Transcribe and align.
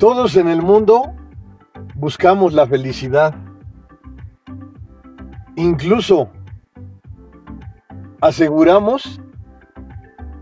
Todos 0.00 0.36
en 0.36 0.48
el 0.48 0.62
mundo 0.62 1.14
buscamos 1.94 2.54
la 2.54 2.66
felicidad. 2.66 3.34
Incluso 5.56 6.30
aseguramos 8.22 9.20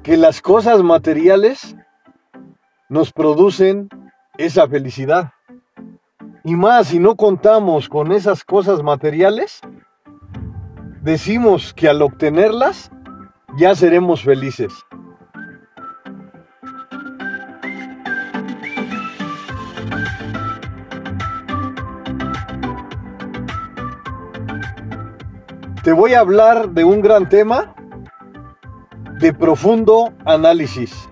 que 0.05 0.17
las 0.17 0.41
cosas 0.41 0.85
materiales 0.85 1.75
nos 2.89 3.13
producen 3.13 3.89
esa 4.37 4.69
felicidad. 4.69 5.33
Y 6.45 6.55
más 6.55 6.87
si 6.87 7.01
no 7.01 7.17
contamos 7.17 7.89
con 7.89 8.13
esas 8.13 8.45
cosas 8.45 8.85
materiales, 8.85 9.61
decimos 11.03 11.75
que 11.75 11.89
al 11.89 12.01
obtenerlas 12.03 12.93
ya 13.57 13.75
seremos 13.75 14.23
felices. 14.23 14.73
Te 25.89 25.95
voy 25.95 26.13
a 26.13 26.21
hablar 26.21 26.73
de 26.73 26.85
un 26.85 27.01
gran 27.01 27.31
tema 27.31 27.75
de 29.21 29.33
profundo 29.33 30.13
análisis. 30.27 31.09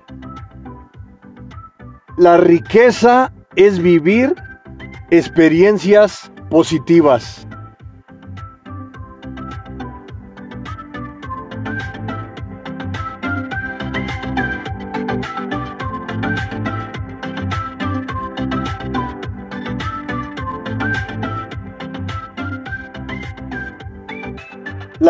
La 2.19 2.37
riqueza 2.37 3.33
es 3.55 3.78
vivir 3.78 4.34
experiencias 5.09 6.31
positivas. 6.50 7.48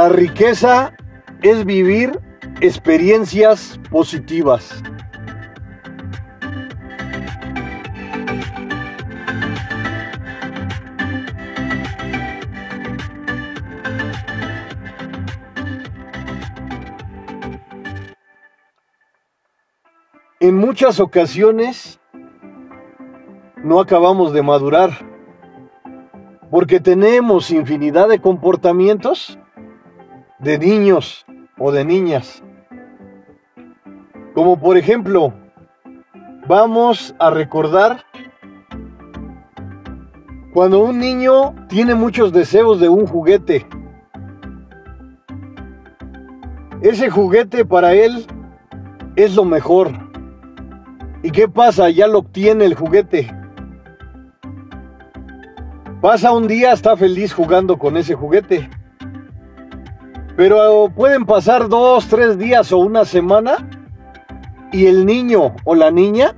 La 0.06 0.12
riqueza 0.12 0.94
es 1.42 1.64
vivir 1.64 2.20
experiencias 2.60 3.80
positivas. 3.90 4.80
En 20.38 20.56
muchas 20.56 21.00
ocasiones 21.00 21.98
no 23.56 23.80
acabamos 23.80 24.32
de 24.32 24.42
madurar 24.42 24.90
porque 26.48 26.78
tenemos 26.78 27.50
infinidad 27.50 28.08
de 28.08 28.20
comportamientos 28.20 29.36
de 30.38 30.58
niños 30.58 31.24
o 31.58 31.72
de 31.72 31.84
niñas. 31.84 32.42
Como 34.34 34.58
por 34.58 34.76
ejemplo, 34.76 35.32
vamos 36.46 37.14
a 37.18 37.30
recordar 37.30 38.04
cuando 40.52 40.80
un 40.80 40.98
niño 40.98 41.54
tiene 41.68 41.94
muchos 41.94 42.32
deseos 42.32 42.80
de 42.80 42.88
un 42.88 43.06
juguete. 43.06 43.66
Ese 46.82 47.10
juguete 47.10 47.64
para 47.64 47.94
él 47.94 48.26
es 49.16 49.34
lo 49.34 49.44
mejor. 49.44 49.90
¿Y 51.22 51.30
qué 51.30 51.48
pasa? 51.48 51.88
Ya 51.90 52.06
lo 52.06 52.18
obtiene 52.18 52.66
el 52.66 52.74
juguete. 52.74 53.34
Pasa 56.00 56.32
un 56.32 56.46
día, 56.46 56.72
está 56.72 56.96
feliz 56.96 57.32
jugando 57.32 57.78
con 57.78 57.96
ese 57.96 58.14
juguete. 58.14 58.68
Pero 60.36 60.90
pueden 60.94 61.24
pasar 61.24 61.68
dos, 61.68 62.06
tres 62.08 62.38
días 62.38 62.70
o 62.70 62.78
una 62.78 63.06
semana 63.06 63.68
y 64.70 64.86
el 64.86 65.06
niño 65.06 65.56
o 65.64 65.74
la 65.74 65.90
niña 65.90 66.36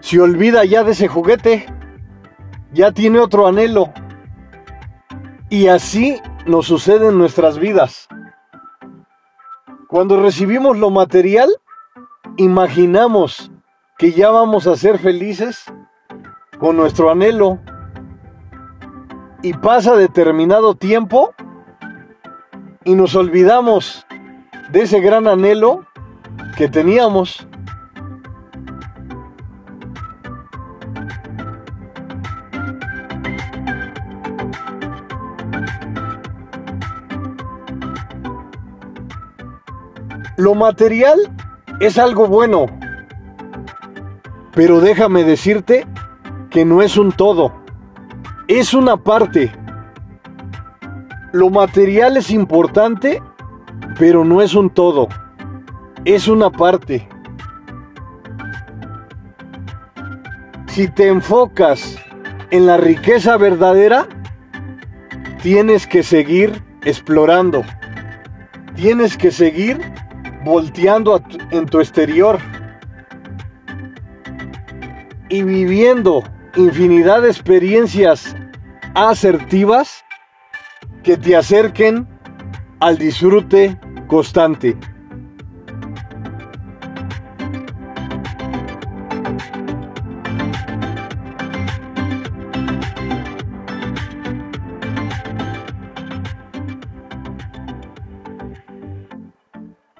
se 0.00 0.20
olvida 0.20 0.64
ya 0.64 0.82
de 0.82 0.90
ese 0.92 1.06
juguete. 1.06 1.66
Ya 2.72 2.90
tiene 2.90 3.20
otro 3.20 3.46
anhelo. 3.46 3.92
Y 5.48 5.68
así 5.68 6.20
nos 6.46 6.66
sucede 6.66 7.08
en 7.08 7.18
nuestras 7.18 7.58
vidas. 7.60 8.08
Cuando 9.88 10.20
recibimos 10.20 10.76
lo 10.76 10.90
material, 10.90 11.48
imaginamos 12.36 13.52
que 13.96 14.10
ya 14.10 14.30
vamos 14.30 14.66
a 14.66 14.74
ser 14.74 14.98
felices 14.98 15.64
con 16.58 16.76
nuestro 16.76 17.12
anhelo. 17.12 17.60
Y 19.42 19.52
pasa 19.52 19.94
determinado 19.94 20.74
tiempo 20.74 21.32
y 22.84 22.94
nos 22.94 23.14
olvidamos 23.14 24.06
de 24.70 24.82
ese 24.82 25.00
gran 25.00 25.26
anhelo 25.26 25.86
que 26.56 26.68
teníamos. 26.68 27.46
Lo 40.36 40.54
material 40.54 41.18
es 41.80 41.96
algo 41.96 42.26
bueno, 42.26 42.66
pero 44.52 44.80
déjame 44.80 45.24
decirte 45.24 45.86
que 46.50 46.64
no 46.64 46.82
es 46.82 46.96
un 46.96 47.12
todo, 47.12 47.52
es 48.48 48.74
una 48.74 48.96
parte. 48.96 49.52
Lo 51.34 51.50
material 51.50 52.16
es 52.16 52.30
importante, 52.30 53.20
pero 53.98 54.24
no 54.24 54.40
es 54.40 54.54
un 54.54 54.70
todo, 54.70 55.08
es 56.04 56.28
una 56.28 56.48
parte. 56.48 57.08
Si 60.68 60.86
te 60.86 61.08
enfocas 61.08 61.98
en 62.52 62.66
la 62.66 62.76
riqueza 62.76 63.36
verdadera, 63.36 64.06
tienes 65.42 65.88
que 65.88 66.04
seguir 66.04 66.62
explorando, 66.84 67.64
tienes 68.76 69.16
que 69.16 69.32
seguir 69.32 69.80
volteando 70.44 71.20
en 71.50 71.66
tu 71.66 71.80
exterior 71.80 72.38
y 75.30 75.42
viviendo 75.42 76.22
infinidad 76.54 77.22
de 77.22 77.30
experiencias 77.30 78.36
asertivas 78.94 80.03
que 81.04 81.18
te 81.18 81.36
acerquen 81.36 82.08
al 82.80 82.96
disfrute 82.96 83.78
constante. 84.08 84.74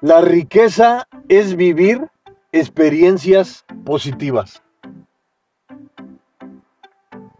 La 0.01 0.21
riqueza 0.21 1.07
es 1.29 1.55
vivir 1.55 2.09
experiencias 2.51 3.63
positivas. 3.85 4.63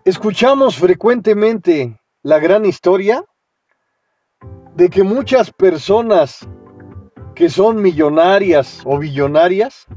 Escuchamos 0.04 0.78
frecuentemente 0.78 2.00
la 2.22 2.38
gran 2.38 2.66
historia 2.66 3.25
de 4.75 4.89
que 4.89 5.04
muchas 5.04 5.51
personas 5.51 6.48
que 7.33 7.50
son 7.50 7.81
millonarias 7.81 8.81
o 8.86 9.00
billonarias 9.00 9.88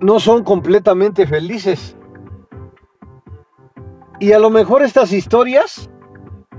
no 0.00 0.18
son 0.18 0.42
completamente 0.42 1.26
felices. 1.26 1.96
Y 4.18 4.32
a 4.32 4.38
lo 4.38 4.50
mejor 4.50 4.82
estas 4.82 5.12
historias 5.12 5.90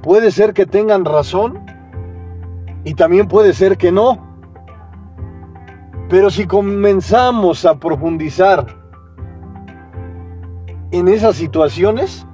puede 0.02 0.32
ser 0.32 0.54
que 0.54 0.66
tengan 0.66 1.06
razón 1.06 1.66
y 2.84 2.94
también 2.94 3.28
puede 3.28 3.54
ser 3.54 3.78
que 3.78 3.92
no. 3.92 4.28
Pero 6.10 6.30
si 6.30 6.46
comenzamos 6.48 7.66
a 7.66 7.78
profundizar 7.78 8.66
en 10.92 11.08
esas 11.08 11.36
situaciones, 11.36 12.26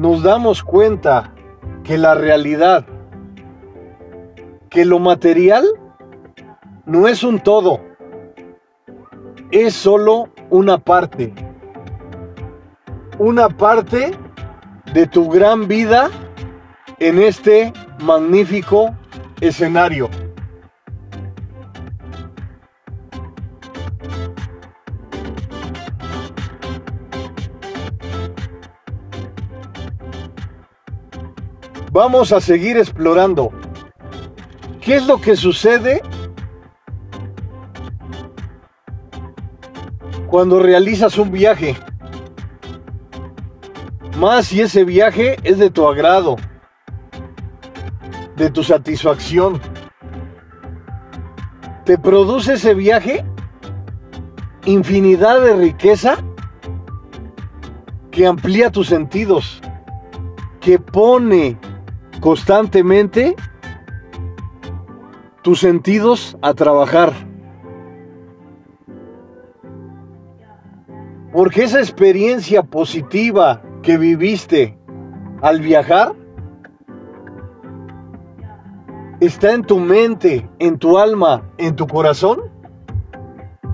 nos 0.00 0.22
damos 0.22 0.62
cuenta 0.62 1.34
que 1.84 1.98
la 1.98 2.14
realidad, 2.14 2.86
que 4.70 4.86
lo 4.86 4.98
material 4.98 5.62
no 6.86 7.06
es 7.06 7.22
un 7.22 7.38
todo, 7.38 7.80
es 9.50 9.74
solo 9.74 10.30
una 10.48 10.78
parte. 10.78 11.34
Una 13.18 13.50
parte 13.50 14.12
de 14.94 15.06
tu 15.06 15.28
gran 15.28 15.68
vida 15.68 16.08
en 16.98 17.18
este 17.18 17.70
magnífico 18.02 18.96
escenario. 19.42 20.08
Vamos 32.02 32.32
a 32.32 32.40
seguir 32.40 32.78
explorando. 32.78 33.52
¿Qué 34.80 34.96
es 34.96 35.06
lo 35.06 35.20
que 35.20 35.36
sucede 35.36 36.00
cuando 40.26 40.60
realizas 40.60 41.18
un 41.18 41.30
viaje? 41.30 41.76
Más 44.16 44.46
si 44.46 44.62
ese 44.62 44.84
viaje 44.84 45.36
es 45.44 45.58
de 45.58 45.68
tu 45.68 45.86
agrado, 45.86 46.36
de 48.34 48.48
tu 48.48 48.64
satisfacción. 48.64 49.60
¿Te 51.84 51.98
produce 51.98 52.54
ese 52.54 52.72
viaje 52.72 53.26
infinidad 54.64 55.42
de 55.42 55.54
riqueza 55.54 56.16
que 58.10 58.26
amplía 58.26 58.70
tus 58.70 58.86
sentidos, 58.86 59.60
que 60.62 60.78
pone 60.78 61.58
constantemente 62.20 63.34
tus 65.42 65.60
sentidos 65.60 66.36
a 66.42 66.54
trabajar. 66.54 67.12
Porque 71.32 71.64
esa 71.64 71.78
experiencia 71.78 72.62
positiva 72.62 73.62
que 73.82 73.96
viviste 73.96 74.76
al 75.40 75.60
viajar 75.60 76.14
está 79.20 79.52
en 79.52 79.62
tu 79.62 79.78
mente, 79.78 80.48
en 80.58 80.78
tu 80.78 80.98
alma, 80.98 81.42
en 81.56 81.76
tu 81.76 81.86
corazón 81.86 82.40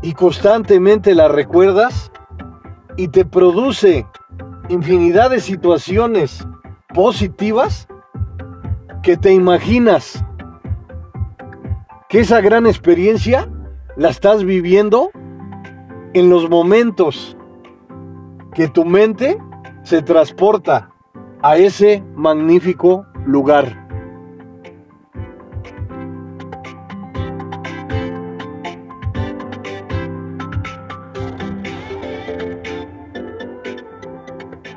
y 0.02 0.12
constantemente 0.12 1.14
la 1.14 1.28
recuerdas 1.28 2.12
y 2.96 3.08
te 3.08 3.24
produce 3.24 4.06
infinidad 4.68 5.30
de 5.30 5.40
situaciones 5.40 6.46
positivas 6.94 7.88
que 9.06 9.16
te 9.16 9.32
imaginas 9.32 10.24
que 12.08 12.18
esa 12.18 12.40
gran 12.40 12.66
experiencia 12.66 13.48
la 13.96 14.08
estás 14.08 14.42
viviendo 14.42 15.12
en 16.12 16.28
los 16.28 16.50
momentos 16.50 17.36
que 18.52 18.66
tu 18.66 18.84
mente 18.84 19.38
se 19.84 20.02
transporta 20.02 20.90
a 21.40 21.56
ese 21.56 22.02
magnífico 22.16 23.06
lugar. 23.24 23.86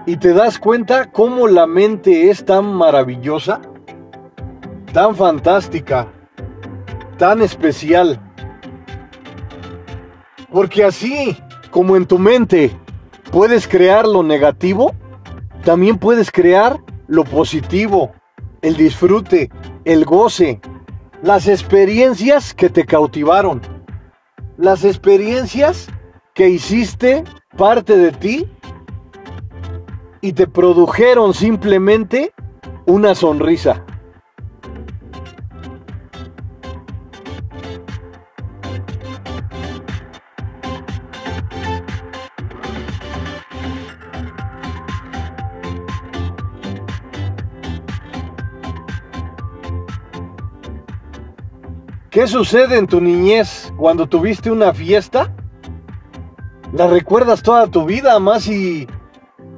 y 0.05 0.17
te 0.17 0.33
das 0.33 0.57
cuenta 0.57 1.11
cómo 1.11 1.47
la 1.47 1.67
mente 1.67 2.31
es 2.31 2.43
tan 2.43 2.65
maravillosa, 2.65 3.61
tan 4.93 5.15
fantástica, 5.15 6.07
tan 7.17 7.41
especial. 7.41 8.19
Porque 10.51 10.83
así 10.83 11.37
como 11.71 11.95
en 11.95 12.05
tu 12.05 12.17
mente 12.17 12.71
puedes 13.31 13.67
crear 13.67 14.07
lo 14.07 14.23
negativo, 14.23 14.93
también 15.63 15.97
puedes 15.97 16.31
crear 16.31 16.79
lo 17.07 17.23
positivo, 17.23 18.11
el 18.61 18.75
disfrute, 18.75 19.49
el 19.85 20.05
goce, 20.05 20.59
las 21.21 21.47
experiencias 21.47 22.53
que 22.53 22.69
te 22.69 22.85
cautivaron, 22.85 23.61
las 24.57 24.83
experiencias 24.83 25.87
que 26.33 26.49
hiciste 26.49 27.23
parte 27.57 27.97
de 27.97 28.11
ti 28.11 28.47
y 30.21 30.33
te 30.33 30.47
produjeron 30.47 31.33
simplemente 31.33 32.33
una 32.85 33.13
sonrisa. 33.15 33.85
¿Qué 52.19 52.27
sucede 52.27 52.77
en 52.77 52.85
tu 52.85 52.99
niñez 52.99 53.71
cuando 53.77 54.05
tuviste 54.05 54.51
una 54.51 54.73
fiesta? 54.73 55.33
La 56.73 56.85
recuerdas 56.85 57.41
toda 57.41 57.67
tu 57.67 57.85
vida, 57.85 58.19
más 58.19 58.45
y 58.49 58.89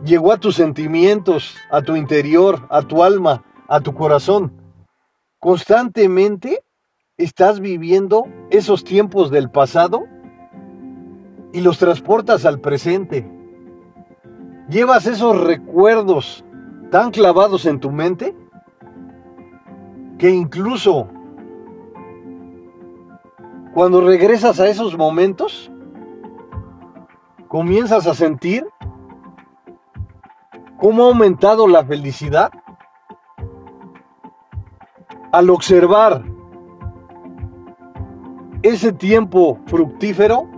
llegó 0.05 0.31
a 0.31 0.37
tus 0.37 0.57
sentimientos, 0.57 1.55
a 1.71 1.81
tu 1.81 1.95
interior, 1.95 2.67
a 2.69 2.83
tu 2.83 3.03
alma, 3.03 3.43
a 3.67 3.79
tu 3.79 3.95
corazón. 3.95 4.53
Constantemente 5.39 6.63
estás 7.17 7.61
viviendo 7.61 8.27
esos 8.51 8.83
tiempos 8.83 9.31
del 9.31 9.49
pasado 9.49 10.03
y 11.53 11.61
los 11.61 11.79
transportas 11.79 12.45
al 12.45 12.59
presente. 12.59 13.27
Llevas 14.69 15.07
esos 15.07 15.35
recuerdos 15.35 16.45
tan 16.91 17.09
clavados 17.09 17.65
en 17.65 17.79
tu 17.79 17.89
mente 17.89 18.35
que 20.19 20.29
incluso 20.29 21.09
cuando 23.73 24.01
regresas 24.01 24.59
a 24.59 24.67
esos 24.67 24.97
momentos, 24.97 25.71
comienzas 27.47 28.05
a 28.07 28.13
sentir 28.13 28.65
cómo 30.77 31.03
ha 31.03 31.07
aumentado 31.07 31.67
la 31.67 31.85
felicidad 31.85 32.51
al 35.31 35.49
observar 35.49 36.23
ese 38.61 38.91
tiempo 38.91 39.59
fructífero 39.67 40.49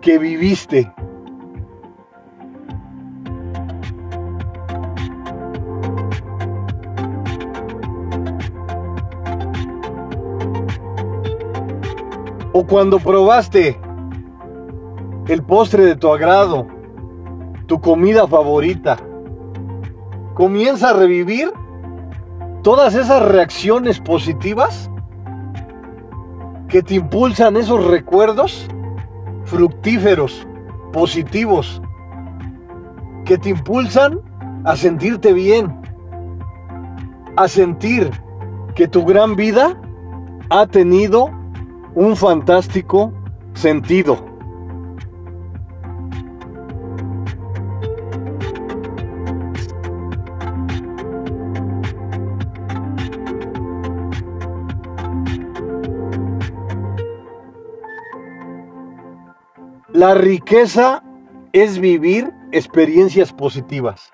que 0.00 0.18
viviste. 0.18 0.92
O 12.58 12.66
cuando 12.66 12.98
probaste 12.98 13.78
el 15.28 15.42
postre 15.42 15.84
de 15.84 15.94
tu 15.94 16.10
agrado, 16.10 16.66
tu 17.66 17.82
comida 17.82 18.26
favorita, 18.26 18.96
comienza 20.32 20.88
a 20.88 20.92
revivir 20.94 21.52
todas 22.62 22.94
esas 22.94 23.20
reacciones 23.20 24.00
positivas 24.00 24.90
que 26.68 26.82
te 26.82 26.94
impulsan 26.94 27.58
esos 27.58 27.84
recuerdos 27.88 28.66
fructíferos, 29.44 30.48
positivos, 30.94 31.82
que 33.26 33.36
te 33.36 33.50
impulsan 33.50 34.18
a 34.64 34.76
sentirte 34.76 35.34
bien, 35.34 35.78
a 37.36 37.48
sentir 37.48 38.10
que 38.74 38.88
tu 38.88 39.04
gran 39.04 39.36
vida 39.36 39.78
ha 40.48 40.66
tenido 40.66 41.35
un 41.96 42.14
fantástico 42.14 43.10
sentido. 43.54 44.22
La 59.94 60.14
riqueza 60.14 61.02
es 61.54 61.78
vivir 61.78 62.30
experiencias 62.52 63.32
positivas. 63.32 64.12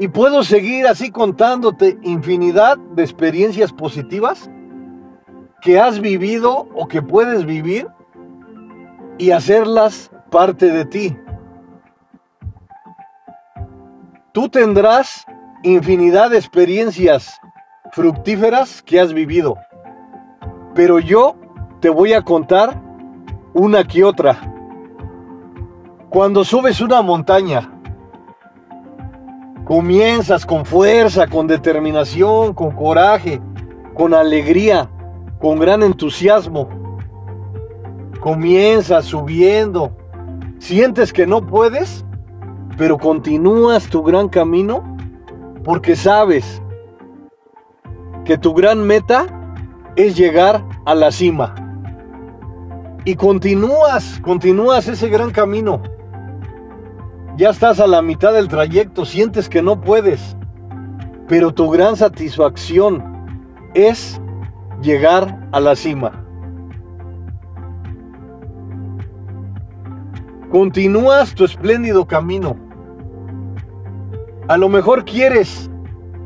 Y 0.00 0.08
puedo 0.08 0.42
seguir 0.42 0.88
así 0.88 1.12
contándote 1.12 1.96
infinidad 2.02 2.76
de 2.76 3.04
experiencias 3.04 3.72
positivas 3.72 4.50
que 5.62 5.78
has 5.80 6.00
vivido 6.00 6.68
o 6.74 6.88
que 6.88 7.00
puedes 7.00 7.46
vivir 7.46 7.86
y 9.16 9.30
hacerlas 9.30 10.10
parte 10.30 10.66
de 10.66 10.84
ti. 10.84 11.16
Tú 14.32 14.48
tendrás 14.48 15.24
infinidad 15.62 16.30
de 16.30 16.38
experiencias 16.38 17.40
fructíferas 17.92 18.82
que 18.82 18.98
has 18.98 19.12
vivido, 19.12 19.56
pero 20.74 20.98
yo 20.98 21.36
te 21.80 21.90
voy 21.90 22.12
a 22.12 22.22
contar 22.22 22.82
una 23.54 23.84
que 23.84 24.02
otra. 24.02 24.36
Cuando 26.08 26.44
subes 26.44 26.80
una 26.80 27.02
montaña, 27.02 27.70
comienzas 29.64 30.44
con 30.44 30.66
fuerza, 30.66 31.28
con 31.28 31.46
determinación, 31.46 32.52
con 32.52 32.72
coraje, 32.72 33.40
con 33.94 34.12
alegría, 34.12 34.90
con 35.42 35.58
gran 35.58 35.82
entusiasmo. 35.82 36.68
Comienzas 38.20 39.06
subiendo, 39.06 39.90
sientes 40.60 41.12
que 41.12 41.26
no 41.26 41.44
puedes, 41.44 42.04
pero 42.78 42.96
continúas 42.96 43.88
tu 43.88 44.04
gran 44.04 44.28
camino 44.28 44.96
porque 45.64 45.96
sabes 45.96 46.62
que 48.24 48.38
tu 48.38 48.54
gran 48.54 48.86
meta 48.86 49.26
es 49.96 50.16
llegar 50.16 50.64
a 50.86 50.94
la 50.94 51.10
cima. 51.10 51.56
Y 53.04 53.16
continúas, 53.16 54.20
continúas 54.22 54.86
ese 54.86 55.08
gran 55.08 55.32
camino. 55.32 55.82
Ya 57.36 57.50
estás 57.50 57.80
a 57.80 57.88
la 57.88 58.00
mitad 58.00 58.32
del 58.32 58.46
trayecto, 58.46 59.04
sientes 59.04 59.48
que 59.48 59.60
no 59.60 59.80
puedes, 59.80 60.36
pero 61.26 61.52
tu 61.52 61.68
gran 61.68 61.96
satisfacción 61.96 63.02
es 63.74 64.21
llegar 64.82 65.48
a 65.52 65.60
la 65.60 65.76
cima. 65.76 66.26
Continúas 70.50 71.34
tu 71.34 71.44
espléndido 71.44 72.06
camino. 72.06 72.56
A 74.48 74.58
lo 74.58 74.68
mejor 74.68 75.04
quieres 75.04 75.70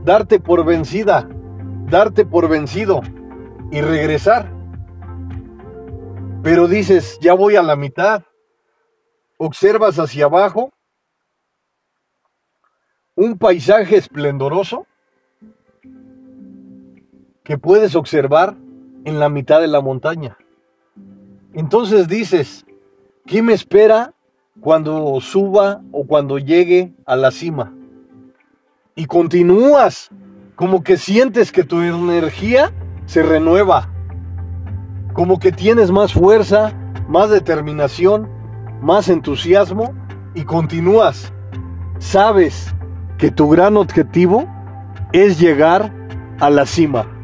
darte 0.03 0.41
por 0.41 0.65
vencida, 0.65 1.29
darte 1.87 2.25
por 2.25 2.49
vencido 2.49 3.03
y 3.71 3.81
regresar. 3.83 4.51
Pero 6.43 6.67
dices, 6.67 7.19
ya 7.21 7.35
voy 7.35 7.57
a 7.57 7.63
la 7.63 7.77
mitad. 7.77 8.23
Observas 9.39 9.99
hacia 9.99 10.25
abajo 10.25 10.73
un 13.15 13.39
paisaje 13.39 13.97
esplendoroso 13.97 14.87
que 17.47 17.59
puedes 17.59 17.95
observar 17.95 18.57
en 19.05 19.21
la 19.21 19.29
mitad 19.29 19.61
de 19.61 19.69
la 19.69 19.81
montaña. 19.81 20.37
Entonces 21.55 22.09
dices, 22.09 22.67
¿qué 23.25 23.41
me 23.41 23.53
espera 23.53 24.15
cuando 24.61 25.21
suba 25.21 25.81
o 25.93 26.05
cuando 26.09 26.39
llegue 26.39 26.93
a 27.07 27.15
la 27.15 27.31
cima? 27.31 27.73
Y 28.97 29.05
continúas, 29.05 30.11
como 30.57 30.83
que 30.83 30.97
sientes 30.97 31.53
que 31.53 31.63
tu 31.63 31.81
energía 31.83 32.73
se 33.05 33.23
renueva, 33.23 33.91
como 35.13 35.39
que 35.39 35.53
tienes 35.53 35.93
más 35.93 36.15
fuerza, 36.15 36.73
más 37.09 37.31
determinación, 37.31 38.29
más 38.83 39.09
entusiasmo 39.09 39.95
y 40.35 40.43
continúas. 40.43 41.33
Sabes 42.01 42.75
que 43.19 43.31
tu 43.31 43.49
gran 43.49 43.77
objetivo 43.77 44.49
es 45.13 45.39
llegar 45.39 45.93
a 46.41 46.51
la 46.51 46.67
cima. 46.67 47.16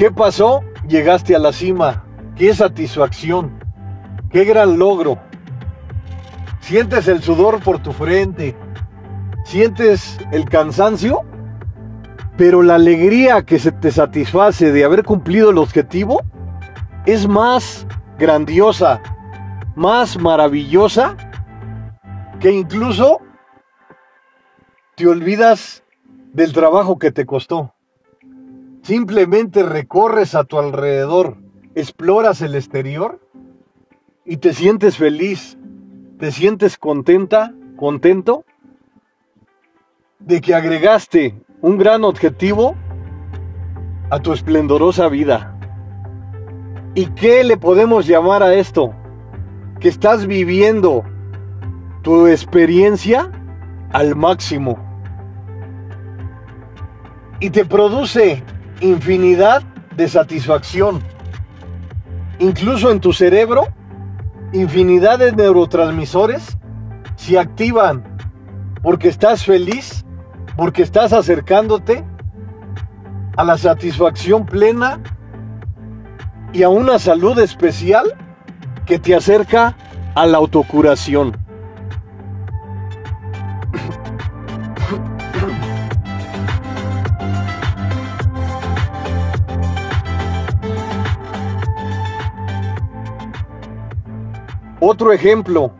Qué 0.00 0.10
pasó? 0.10 0.62
Llegaste 0.88 1.36
a 1.36 1.38
la 1.38 1.52
cima. 1.52 2.02
Qué 2.34 2.54
satisfacción. 2.54 3.62
Qué 4.30 4.46
gran 4.46 4.78
logro. 4.78 5.18
Sientes 6.60 7.06
el 7.06 7.22
sudor 7.22 7.62
por 7.62 7.82
tu 7.82 7.92
frente. 7.92 8.56
Sientes 9.44 10.18
el 10.32 10.46
cansancio. 10.46 11.20
Pero 12.38 12.62
la 12.62 12.76
alegría 12.76 13.42
que 13.42 13.58
se 13.58 13.72
te 13.72 13.90
satisface 13.90 14.72
de 14.72 14.84
haber 14.84 15.04
cumplido 15.04 15.50
el 15.50 15.58
objetivo 15.58 16.22
es 17.04 17.28
más 17.28 17.86
grandiosa, 18.18 19.02
más 19.76 20.18
maravillosa, 20.18 21.14
que 22.40 22.50
incluso 22.50 23.20
te 24.96 25.06
olvidas 25.06 25.84
del 26.32 26.54
trabajo 26.54 26.98
que 26.98 27.10
te 27.10 27.26
costó. 27.26 27.74
Simplemente 28.90 29.62
recorres 29.62 30.34
a 30.34 30.42
tu 30.42 30.58
alrededor, 30.58 31.36
exploras 31.76 32.42
el 32.42 32.56
exterior 32.56 33.20
y 34.24 34.38
te 34.38 34.52
sientes 34.52 34.96
feliz, 34.96 35.56
te 36.18 36.32
sientes 36.32 36.76
contenta, 36.76 37.54
contento 37.76 38.44
de 40.18 40.40
que 40.40 40.56
agregaste 40.56 41.40
un 41.60 41.78
gran 41.78 42.02
objetivo 42.02 42.74
a 44.10 44.18
tu 44.18 44.32
esplendorosa 44.32 45.08
vida. 45.08 45.56
¿Y 46.96 47.06
qué 47.10 47.44
le 47.44 47.56
podemos 47.56 48.08
llamar 48.08 48.42
a 48.42 48.54
esto? 48.54 48.92
Que 49.78 49.86
estás 49.86 50.26
viviendo 50.26 51.04
tu 52.02 52.26
experiencia 52.26 53.30
al 53.92 54.16
máximo. 54.16 54.80
Y 57.38 57.50
te 57.50 57.64
produce 57.64 58.42
infinidad 58.80 59.62
de 59.96 60.08
satisfacción. 60.08 61.02
Incluso 62.38 62.90
en 62.90 63.00
tu 63.00 63.12
cerebro, 63.12 63.68
infinidad 64.52 65.18
de 65.18 65.32
neurotransmisores 65.32 66.56
se 67.16 67.38
activan 67.38 68.02
porque 68.82 69.08
estás 69.08 69.44
feliz, 69.44 70.04
porque 70.56 70.82
estás 70.82 71.12
acercándote 71.12 72.04
a 73.36 73.44
la 73.44 73.58
satisfacción 73.58 74.46
plena 74.46 75.00
y 76.52 76.62
a 76.62 76.68
una 76.68 76.98
salud 76.98 77.38
especial 77.38 78.14
que 78.86 78.98
te 78.98 79.14
acerca 79.14 79.76
a 80.14 80.26
la 80.26 80.38
autocuración. 80.38 81.36
Otro 94.92 95.12
ejemplo, 95.12 95.70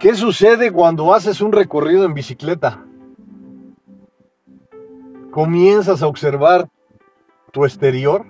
¿qué 0.00 0.16
sucede 0.16 0.72
cuando 0.72 1.14
haces 1.14 1.40
un 1.40 1.52
recorrido 1.52 2.04
en 2.04 2.12
bicicleta? 2.12 2.84
Comienzas 5.30 6.02
a 6.02 6.08
observar 6.08 6.68
tu 7.52 7.64
exterior, 7.64 8.26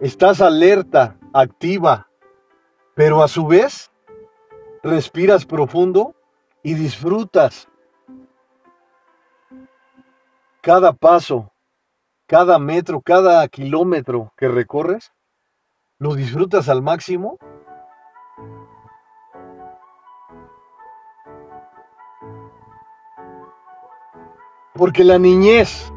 estás 0.00 0.40
alerta, 0.40 1.16
activa, 1.32 2.08
pero 2.96 3.22
a 3.22 3.28
su 3.28 3.46
vez 3.46 3.92
respiras 4.82 5.46
profundo 5.46 6.16
y 6.64 6.74
disfrutas 6.74 7.68
cada 10.62 10.92
paso, 10.92 11.52
cada 12.26 12.58
metro, 12.58 13.00
cada 13.00 13.46
kilómetro 13.46 14.32
que 14.36 14.48
recorres, 14.48 15.12
lo 16.00 16.16
disfrutas 16.16 16.68
al 16.68 16.82
máximo 16.82 17.38
Porque 24.76 25.04
la 25.04 25.18
niñez, 25.18 25.92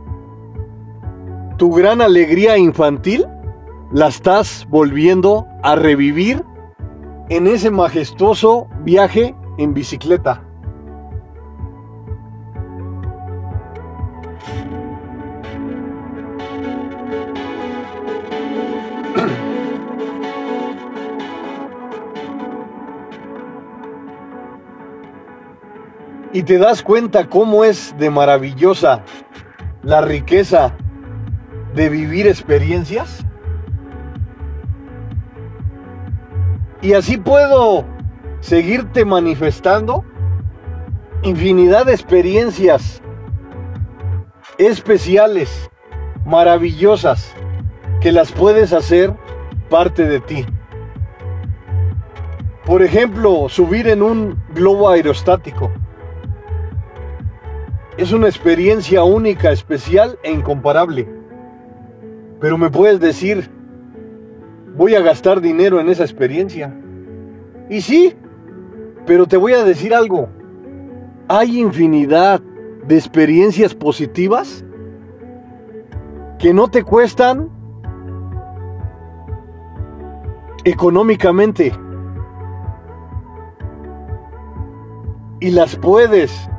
tu 1.57 1.71
gran 1.71 2.01
alegría 2.01 2.57
infantil, 2.57 3.25
la 3.91 4.07
estás 4.07 4.65
volviendo 4.69 5.45
a 5.63 5.75
revivir 5.75 6.43
en 7.29 7.47
ese 7.47 7.71
majestuoso 7.71 8.67
viaje 8.83 9.35
en 9.57 9.73
bicicleta. 9.73 10.48
Y 26.39 26.43
te 26.43 26.57
das 26.57 26.81
cuenta 26.81 27.27
cómo 27.27 27.65
es 27.65 27.93
de 27.97 28.09
maravillosa 28.09 29.03
la 29.83 29.99
riqueza 29.99 30.73
de 31.75 31.89
vivir 31.89 32.27
experiencias. 32.27 33.25
Y 36.81 36.93
así 36.93 37.17
puedo 37.17 37.83
seguirte 38.39 39.03
manifestando 39.03 40.05
infinidad 41.23 41.87
de 41.87 41.91
experiencias 41.91 43.01
especiales, 44.57 45.69
maravillosas, 46.23 47.33
que 47.99 48.13
las 48.13 48.31
puedes 48.31 48.71
hacer 48.71 49.13
parte 49.69 50.05
de 50.05 50.21
ti. 50.21 50.45
Por 52.65 52.81
ejemplo, 52.81 53.49
subir 53.49 53.89
en 53.89 54.01
un 54.01 54.41
globo 54.53 54.87
aerostático. 54.87 55.69
Es 57.99 58.13
una 58.13 58.29
experiencia 58.29 59.03
única, 59.03 59.51
especial 59.51 60.17
e 60.23 60.31
incomparable. 60.31 61.05
Pero 62.39 62.57
me 62.57 62.69
puedes 62.69 63.01
decir, 63.01 63.51
voy 64.77 64.95
a 64.95 65.01
gastar 65.01 65.41
dinero 65.41 65.81
en 65.81 65.89
esa 65.89 66.03
experiencia. 66.03 66.73
Y 67.69 67.81
sí, 67.81 68.15
pero 69.05 69.27
te 69.27 69.35
voy 69.35 69.51
a 69.51 69.65
decir 69.65 69.93
algo. 69.93 70.29
Hay 71.27 71.59
infinidad 71.59 72.39
de 72.87 72.95
experiencias 72.95 73.75
positivas 73.75 74.63
que 76.37 76.53
no 76.53 76.69
te 76.69 76.83
cuestan 76.83 77.49
económicamente. 80.63 81.73
Y 85.41 85.51
las 85.51 85.75
puedes 85.75 86.49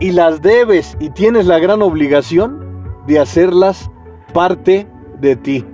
y 0.00 0.12
las 0.12 0.40
debes 0.40 0.96
y 0.98 1.10
tienes 1.10 1.46
la 1.46 1.58
gran 1.58 1.82
obligación 1.82 3.04
de 3.06 3.20
hacerlas 3.20 3.90
parte 4.32 4.88
de 5.20 5.36
ti. 5.36 5.64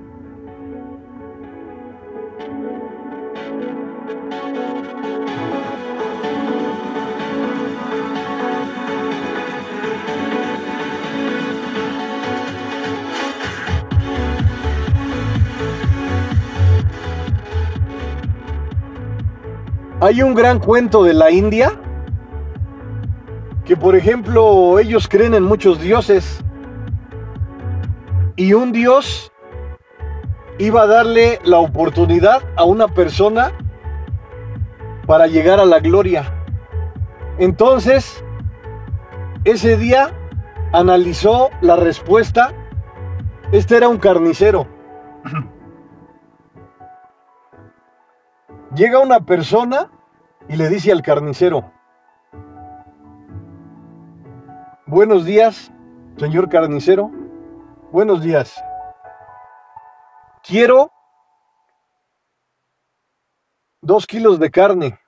Hay 20.00 20.23
un 20.23 20.35
gran 20.35 20.59
cuento 20.59 21.02
de 21.02 21.14
la 21.14 21.30
India 21.30 21.80
que, 23.66 23.76
por 23.76 23.96
ejemplo, 23.96 24.78
ellos 24.78 25.08
creen 25.08 25.35
en 25.35 25.42
muchos 25.42 25.80
dioses 25.80 26.40
y 28.37 28.52
un 28.52 28.70
dios 28.70 29.32
iba 30.58 30.82
a 30.82 30.87
darle 30.87 31.40
la 31.44 31.58
oportunidad 31.58 32.42
a 32.56 32.64
una 32.64 32.87
persona 32.87 33.52
para 35.06 35.26
llegar 35.26 35.58
a 35.58 35.64
la 35.64 35.80
gloria. 35.80 36.32
Entonces, 37.38 38.25
ese 39.44 39.76
día 39.76 40.12
analizó 40.73 41.50
la 41.61 41.75
respuesta. 41.75 42.52
Este 43.50 43.76
era 43.76 43.88
un 43.88 43.99
carnicero. 43.99 44.68
Llega 48.76 49.00
una 49.00 49.20
persona 49.20 49.90
y 50.49 50.56
le 50.56 50.68
dice 50.68 50.92
al 50.92 51.02
carnicero, 51.02 51.73
buenos 54.87 55.25
días, 55.25 55.73
señor 56.16 56.49
carnicero, 56.49 57.11
buenos 57.90 58.23
días. 58.23 58.55
Quiero 60.43 60.93
dos 63.81 64.07
kilos 64.07 64.38
de 64.38 64.50
carne. 64.50 65.00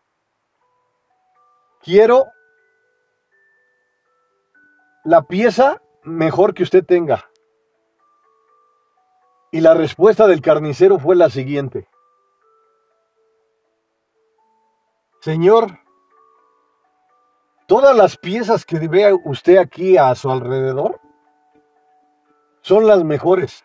Quiero 1.80 2.26
la 5.04 5.22
pieza 5.22 5.80
mejor 6.02 6.54
que 6.54 6.64
usted 6.64 6.84
tenga. 6.84 7.30
Y 9.52 9.60
la 9.60 9.74
respuesta 9.74 10.26
del 10.26 10.42
carnicero 10.42 10.98
fue 10.98 11.16
la 11.16 11.30
siguiente. 11.30 11.88
Señor, 15.20 15.78
todas 17.68 17.94
las 17.94 18.16
piezas 18.16 18.64
que 18.64 18.78
ve 18.88 19.16
usted 19.24 19.58
aquí 19.58 19.96
a 19.98 20.12
su 20.14 20.30
alrededor 20.30 21.00
son 22.62 22.86
las 22.86 23.04
mejores. 23.04 23.64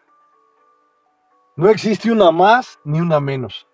No 1.55 1.69
existe 1.69 2.11
una 2.11 2.31
más 2.31 2.79
ni 2.83 2.99
una 2.99 3.19
menos. 3.19 3.67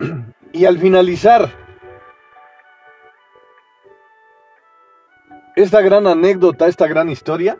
Y 0.54 0.66
al 0.66 0.78
finalizar 0.78 1.48
esta 5.56 5.80
gran 5.80 6.06
anécdota, 6.06 6.66
esta 6.66 6.86
gran 6.86 7.08
historia, 7.08 7.58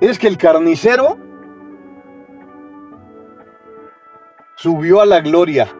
es 0.00 0.18
que 0.18 0.26
el 0.26 0.36
carnicero 0.36 1.16
subió 4.56 5.00
a 5.00 5.06
la 5.06 5.20
gloria. 5.20 5.72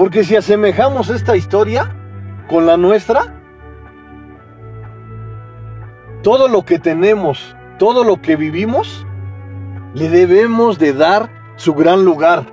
Porque 0.00 0.24
si 0.24 0.34
asemejamos 0.34 1.10
esta 1.10 1.36
historia 1.36 1.94
con 2.48 2.64
la 2.64 2.78
nuestra, 2.78 3.38
todo 6.22 6.48
lo 6.48 6.64
que 6.64 6.78
tenemos, 6.78 7.54
todo 7.78 8.02
lo 8.02 8.22
que 8.22 8.34
vivimos, 8.36 9.06
le 9.92 10.08
debemos 10.08 10.78
de 10.78 10.94
dar 10.94 11.52
su 11.56 11.74
gran 11.74 12.02
lugar. 12.02 12.46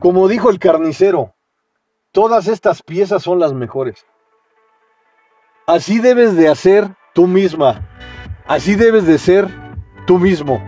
Como 0.00 0.26
dijo 0.26 0.50
el 0.50 0.58
carnicero, 0.58 1.36
todas 2.10 2.48
estas 2.48 2.82
piezas 2.82 3.22
son 3.22 3.38
las 3.38 3.52
mejores. 3.52 4.04
Así 5.68 6.00
debes 6.00 6.34
de 6.34 6.48
hacer 6.48 6.96
tú 7.14 7.28
misma. 7.28 7.88
Así 8.48 8.74
debes 8.74 9.06
de 9.06 9.18
ser 9.18 9.46
tú 10.04 10.18
mismo. 10.18 10.60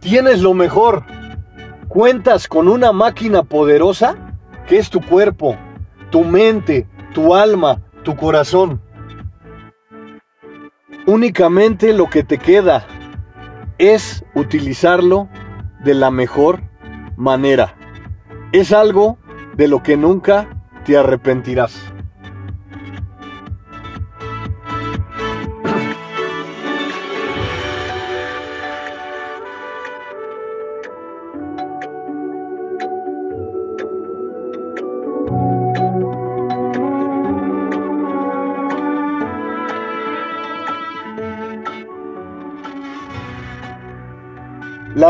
Tienes 0.00 0.42
lo 0.42 0.54
mejor. 0.54 1.04
Cuentas 1.96 2.46
con 2.46 2.68
una 2.68 2.92
máquina 2.92 3.42
poderosa 3.42 4.16
que 4.68 4.76
es 4.76 4.90
tu 4.90 5.00
cuerpo, 5.00 5.56
tu 6.10 6.24
mente, 6.24 6.86
tu 7.14 7.34
alma, 7.34 7.80
tu 8.02 8.14
corazón. 8.16 8.82
Únicamente 11.06 11.94
lo 11.94 12.10
que 12.10 12.22
te 12.22 12.36
queda 12.36 12.86
es 13.78 14.26
utilizarlo 14.34 15.30
de 15.84 15.94
la 15.94 16.10
mejor 16.10 16.60
manera. 17.16 17.74
Es 18.52 18.74
algo 18.74 19.16
de 19.54 19.66
lo 19.66 19.82
que 19.82 19.96
nunca 19.96 20.50
te 20.84 20.98
arrepentirás. 20.98 21.80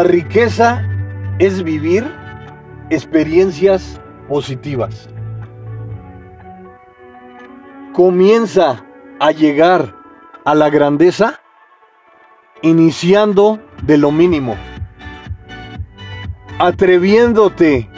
Riqueza 0.07 0.83
es 1.39 1.63
vivir 1.63 2.05
experiencias 2.91 4.01
positivas. 4.29 5.09
Comienza 7.93 8.85
a 9.21 9.31
llegar 9.33 9.95
a 10.45 10.55
la 10.55 10.71
grandeza 10.71 11.41
iniciando 12.63 13.61
de 13.83 13.99
lo 13.99 14.13
mínimo, 14.13 14.57
atreviéndote 16.59 17.89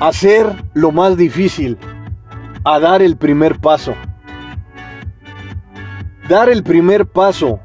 a 0.00 0.08
hacer 0.08 0.46
lo 0.74 0.92
más 0.92 1.16
difícil, 1.16 1.78
a 2.64 2.78
dar 2.78 3.02
el 3.02 3.16
primer 3.16 3.58
paso. 3.58 3.94
Dar 6.28 6.48
el 6.48 6.62
primer 6.62 7.06
paso 7.06 7.60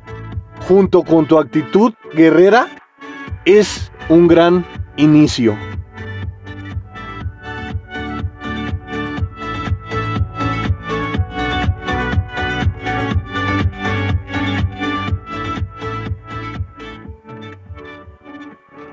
junto 0.67 1.03
con 1.03 1.25
tu 1.25 1.39
actitud 1.39 1.93
guerrera 2.13 2.67
es 3.45 3.91
un 4.09 4.27
gran 4.27 4.65
inicio. 4.97 5.57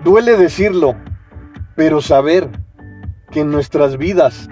Duele 0.03 0.39
decirlo, 0.39 0.95
pero 1.77 2.01
saber 2.01 2.49
que 3.31 3.41
en 3.41 3.51
nuestras 3.51 3.99
vidas 3.99 4.49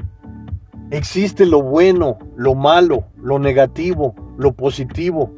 existe 0.91 1.47
lo 1.47 1.63
bueno, 1.63 2.19
lo 2.37 2.55
malo, 2.55 3.07
lo 3.17 3.39
negativo, 3.39 4.15
lo 4.37 4.53
positivo, 4.53 5.35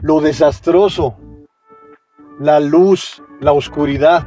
lo 0.00 0.22
desastroso, 0.22 1.17
la 2.38 2.60
luz, 2.60 3.22
la 3.40 3.52
oscuridad. 3.52 4.26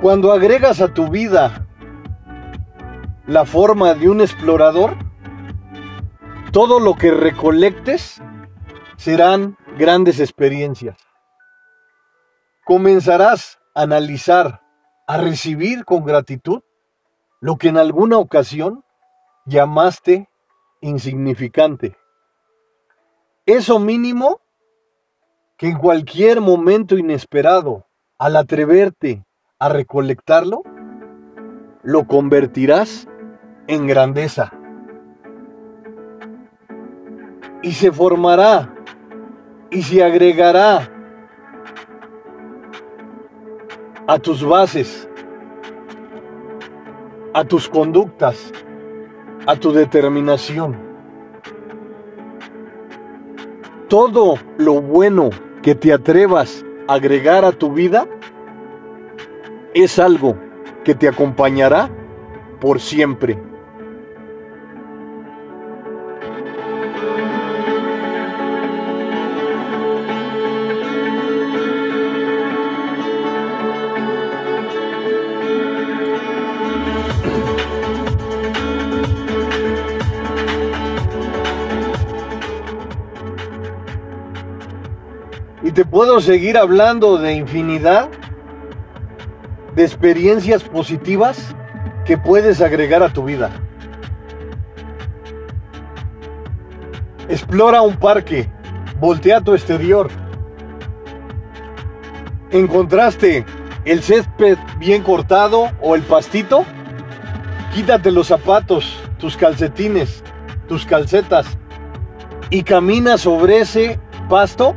Cuando 0.00 0.32
agregas 0.32 0.80
a 0.80 0.92
tu 0.92 1.08
vida 1.08 1.66
la 3.26 3.44
forma 3.46 3.94
de 3.94 4.08
un 4.08 4.20
explorador, 4.20 4.96
todo 6.52 6.80
lo 6.80 6.94
que 6.94 7.10
recolectes 7.10 8.20
serán 8.96 9.56
grandes 9.78 10.20
experiencias. 10.20 10.98
Comenzarás 12.64 13.58
a 13.74 13.82
analizar, 13.82 14.62
a 15.06 15.18
recibir 15.18 15.84
con 15.84 16.04
gratitud 16.04 16.62
lo 17.40 17.56
que 17.56 17.68
en 17.68 17.78
alguna 17.78 18.18
ocasión 18.18 18.84
llamaste 19.46 20.28
insignificante. 20.80 21.96
Eso 23.46 23.78
mínimo 23.78 24.40
que 25.58 25.68
en 25.68 25.76
cualquier 25.76 26.40
momento 26.40 26.96
inesperado, 26.96 27.86
al 28.18 28.36
atreverte 28.36 29.26
a 29.58 29.68
recolectarlo, 29.68 30.62
lo 31.82 32.06
convertirás 32.06 33.06
en 33.66 33.86
grandeza. 33.86 34.50
Y 37.62 37.72
se 37.72 37.92
formará 37.92 38.74
y 39.70 39.82
se 39.82 40.02
agregará 40.02 40.90
a 44.06 44.18
tus 44.18 44.42
bases, 44.42 45.06
a 47.34 47.44
tus 47.44 47.68
conductas, 47.68 48.52
a 49.46 49.54
tu 49.56 49.70
determinación. 49.70 50.83
Todo 53.88 54.36
lo 54.58 54.80
bueno 54.80 55.30
que 55.62 55.74
te 55.74 55.92
atrevas 55.92 56.64
a 56.88 56.94
agregar 56.94 57.44
a 57.44 57.52
tu 57.52 57.72
vida 57.72 58.06
es 59.74 59.98
algo 59.98 60.36
que 60.84 60.94
te 60.94 61.08
acompañará 61.08 61.90
por 62.60 62.80
siempre. 62.80 63.38
Y 85.62 85.72
te 85.72 85.84
puedo 85.84 86.20
seguir 86.20 86.58
hablando 86.58 87.16
de 87.18 87.34
infinidad 87.34 88.08
de 89.74 89.82
experiencias 89.82 90.62
positivas 90.62 91.54
que 92.04 92.18
puedes 92.18 92.60
agregar 92.60 93.02
a 93.02 93.12
tu 93.12 93.24
vida. 93.24 93.50
Explora 97.28 97.80
un 97.80 97.96
parque, 97.96 98.50
voltea 99.00 99.40
tu 99.40 99.54
exterior. 99.54 100.08
¿Encontraste 102.50 103.44
el 103.84 104.02
césped 104.02 104.58
bien 104.78 105.02
cortado 105.02 105.70
o 105.80 105.94
el 105.94 106.02
pastito? 106.02 106.64
Quítate 107.74 108.12
los 108.12 108.28
zapatos, 108.28 109.00
tus 109.18 109.36
calcetines, 109.36 110.22
tus 110.68 110.84
calcetas 110.84 111.46
y 112.50 112.62
camina 112.62 113.18
sobre 113.18 113.60
ese 113.60 113.98
pasto. 114.28 114.74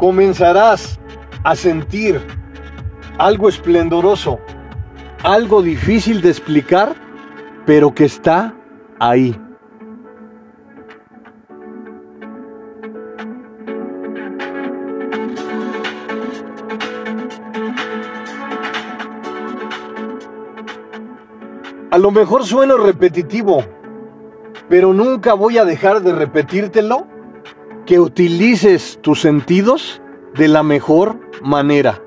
Comenzarás 0.00 0.98
a 1.44 1.54
sentir 1.54 2.18
algo 3.18 3.50
esplendoroso, 3.50 4.40
algo 5.22 5.60
difícil 5.60 6.22
de 6.22 6.30
explicar, 6.30 6.94
pero 7.66 7.94
que 7.94 8.06
está 8.06 8.54
ahí. 8.98 9.38
A 21.90 21.98
lo 21.98 22.10
mejor 22.10 22.46
suena 22.46 22.78
repetitivo, 22.78 23.62
pero 24.66 24.94
nunca 24.94 25.34
voy 25.34 25.58
a 25.58 25.66
dejar 25.66 26.00
de 26.00 26.14
repetírtelo, 26.14 27.06
que 27.90 27.98
utilices 27.98 29.00
tus 29.02 29.20
sentidos 29.20 30.00
de 30.36 30.46
la 30.46 30.62
mejor 30.62 31.18
manera 31.42 32.00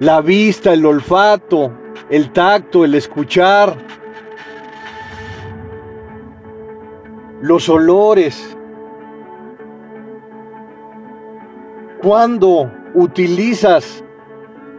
la 0.00 0.20
vista, 0.20 0.72
el 0.72 0.84
olfato, 0.84 1.72
el 2.10 2.32
tacto, 2.32 2.84
el 2.84 2.96
escuchar, 2.96 3.76
los 7.40 7.68
olores. 7.68 8.56
Cuando 12.02 12.68
utilizas 12.94 14.02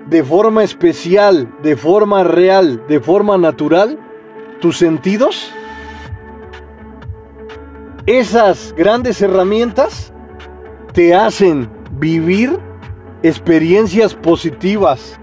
de 0.07 0.21
forma 0.21 0.65
especial, 0.65 1.49
de 1.63 1.77
forma 1.77 2.25
real, 2.25 2.85
de 2.89 2.99
forma 2.99 3.37
natural, 3.37 3.97
tus 4.59 4.77
sentidos, 4.77 5.49
esas 8.07 8.73
grandes 8.77 9.21
herramientas 9.21 10.13
te 10.93 11.13
hacen 11.13 11.69
vivir 11.99 12.57
experiencias 13.21 14.15
positivas, 14.15 15.19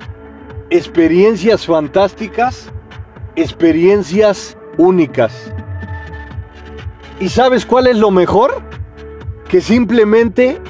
experiencias 0.69 1.65
fantásticas, 1.65 2.71
experiencias 3.37 4.57
únicas. 4.77 5.51
¿Y 7.21 7.31
sabes 7.31 7.65
cuál 7.65 7.87
es 7.87 7.97
lo 7.97 8.11
mejor? 8.11 8.63
Que 9.49 9.63
simplemente 9.63 10.61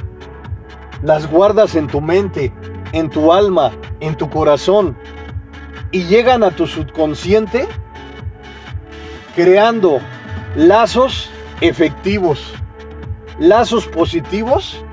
las 1.02 1.28
guardas 1.28 1.74
en 1.74 1.88
tu 1.88 2.00
mente, 2.00 2.52
en 2.92 3.10
tu 3.10 3.32
alma, 3.32 3.72
en 3.98 4.14
tu 4.16 4.30
corazón 4.30 4.96
y 5.90 6.04
llegan 6.04 6.44
a 6.44 6.52
tu 6.52 6.68
subconsciente 6.68 7.66
creando 9.34 10.00
lazos 10.54 11.30
efectivos, 11.68 12.52
lazos 13.38 13.86
positivos 13.86 14.84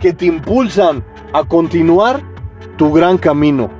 que 0.00 0.12
te 0.12 0.26
impulsan 0.26 1.04
a 1.32 1.44
continuar 1.44 2.22
tu 2.76 2.92
gran 2.92 3.18
camino. 3.18 3.70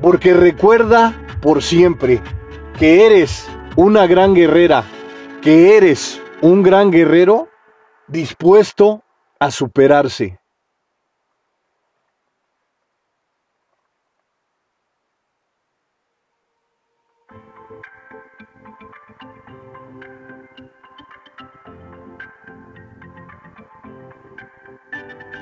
Porque 0.00 0.32
recuerda 0.32 1.14
por 1.42 1.62
siempre 1.62 2.22
que 2.78 3.04
eres 3.04 3.46
una 3.76 4.06
gran 4.06 4.34
guerrera, 4.34 4.84
que 5.42 5.76
eres 5.76 6.22
un 6.40 6.62
gran 6.62 6.90
guerrero 6.90 7.48
dispuesto 8.06 9.02
a 9.38 9.50
superarse. 9.50 10.38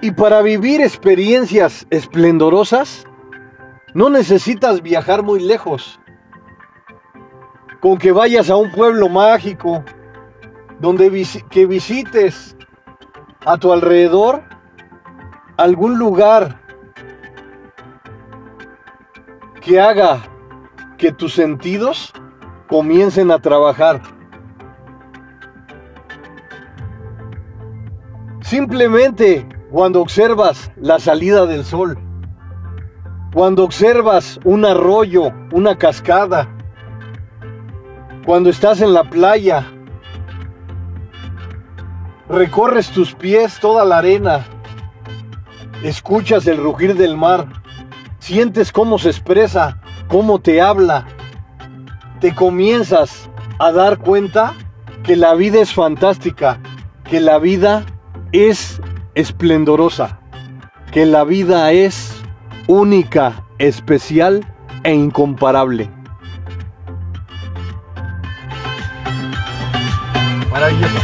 Y 0.07 0.13
para 0.13 0.41
vivir 0.41 0.81
experiencias 0.83 1.85
esplendorosas, 1.91 3.05
no 3.93 4.09
necesitas 4.09 4.81
viajar 4.81 5.25
muy 5.25 5.41
lejos. 5.41 5.99
Con 7.81 7.99
que 7.99 8.13
vayas 8.13 8.49
a 8.49 8.55
un 8.55 8.71
pueblo 8.71 9.09
mágico, 9.09 9.85
donde 10.79 11.11
que 11.51 11.67
visites 11.67 12.57
a 13.45 13.57
tu 13.57 13.73
alrededor 13.73 14.45
algún 15.57 15.99
lugar 15.99 16.61
que 19.61 19.81
haga 19.81 20.23
que 20.99 21.11
tus 21.11 21.35
sentidos 21.35 22.13
comiencen 22.69 23.33
a 23.33 23.41
trabajar. 23.41 24.01
Simplemente 28.43 29.49
cuando 29.71 30.01
observas 30.01 30.71
la 30.77 30.99
salida 30.99 31.47
del 31.47 31.65
sol, 31.65 31.99
cuando 33.33 33.65
observas 33.65 34.39
un 34.45 34.65
arroyo, 34.65 35.33
una 35.53 35.77
cascada, 35.77 36.49
cuando 38.25 38.51
estás 38.51 38.81
en 38.81 38.93
la 38.93 39.05
playa, 39.05 39.67
recorres 42.29 42.91
tus 42.91 43.15
pies 43.15 43.59
toda 43.61 43.85
la 43.85 43.99
arena, 43.99 44.45
escuchas 45.83 46.47
el 46.47 46.59
rugir 46.59 46.97
del 46.97 47.17
mar, 47.17 47.47
sientes 48.21 48.73
cómo 48.73 48.99
se 48.99 49.11
expresa, 49.11 49.81
cómo 50.09 50.41
te 50.41 50.61
habla, 50.61 51.07
te 52.21 52.35
comienzas 52.35 53.29
a 53.59 53.73
dar 53.73 53.99
cuenta 53.99 54.55
que 55.03 55.17
la 55.17 55.35
vida 55.35 55.61
es 55.61 55.73
fantástica, 55.73 56.59
que 57.05 57.21
la 57.21 57.39
vida 57.39 57.85
es 58.33 58.81
esplendorosa, 59.17 60.21
que 60.93 61.07
la 61.07 61.25
vida 61.25 61.73
es 61.73 62.23
única, 62.69 63.45
especial 63.59 64.47
e 64.85 64.93
incomparable. 64.93 65.91
Maravilloso. 70.51 71.01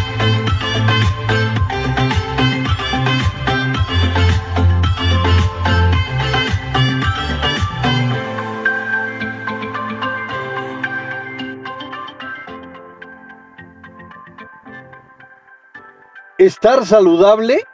Estar 16.37 16.85
saludable 16.85 17.64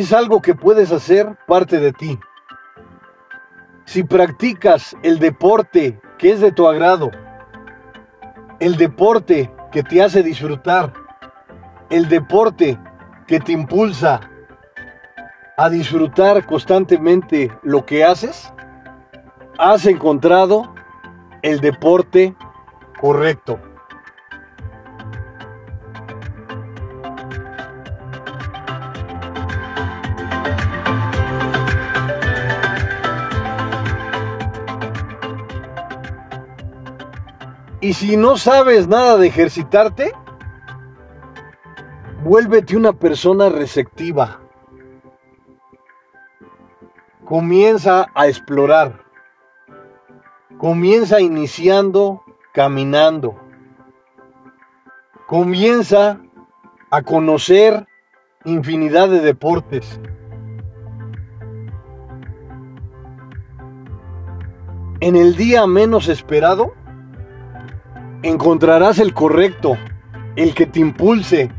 es 0.00 0.12
algo 0.12 0.42
que 0.42 0.54
puedes 0.54 0.92
hacer 0.92 1.36
parte 1.46 1.78
de 1.80 1.92
ti. 1.92 2.18
Si 3.84 4.04
practicas 4.04 4.96
el 5.02 5.18
deporte 5.18 6.00
que 6.18 6.32
es 6.32 6.40
de 6.40 6.52
tu 6.52 6.68
agrado, 6.68 7.10
el 8.60 8.76
deporte 8.76 9.50
que 9.72 9.82
te 9.82 10.02
hace 10.02 10.22
disfrutar, 10.22 10.92
el 11.90 12.08
deporte 12.08 12.78
que 13.26 13.40
te 13.40 13.52
impulsa 13.52 14.20
a 15.56 15.70
disfrutar 15.70 16.44
constantemente 16.46 17.50
lo 17.62 17.84
que 17.86 18.04
haces, 18.04 18.52
has 19.58 19.86
encontrado 19.86 20.74
el 21.42 21.60
deporte 21.60 22.34
correcto. 23.00 23.58
Y 37.88 37.94
si 37.94 38.18
no 38.18 38.36
sabes 38.36 38.86
nada 38.86 39.16
de 39.16 39.28
ejercitarte, 39.28 40.12
vuélvete 42.22 42.76
una 42.76 42.92
persona 42.92 43.48
receptiva. 43.48 44.40
Comienza 47.24 48.08
a 48.14 48.26
explorar. 48.26 49.06
Comienza 50.58 51.18
iniciando 51.22 52.22
caminando. 52.52 53.40
Comienza 55.26 56.20
a 56.90 57.00
conocer 57.00 57.86
infinidad 58.44 59.08
de 59.08 59.20
deportes. 59.20 59.98
En 65.00 65.16
el 65.16 65.36
día 65.36 65.66
menos 65.66 66.08
esperado, 66.08 66.74
encontrarás 68.22 68.98
el 68.98 69.14
correcto, 69.14 69.76
el 70.36 70.54
que 70.54 70.66
te 70.66 70.80
impulse, 70.80 71.50